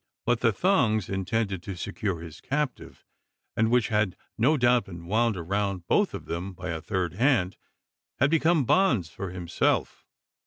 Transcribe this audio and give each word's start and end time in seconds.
But 0.25 0.39
the 0.39 0.51
thongs 0.51 1.09
intended 1.09 1.61
to 1.61 1.75
secure 1.75 2.21
his 2.21 2.41
captive 2.41 3.05
and 3.55 3.69
which 3.69 3.89
had 3.89 4.15
no 4.35 4.57
doubt 4.57 4.85
been 4.85 5.05
wound 5.05 5.37
around 5.37 5.85
both 5.85 6.15
of 6.15 6.25
them 6.25 6.53
by 6.53 6.69
a 6.69 6.81
third 6.81 7.13
hand 7.13 7.55
had 8.17 8.31
become 8.31 8.65
bonds 8.65 9.09
for 9.09 9.29
himself. 9.29 10.03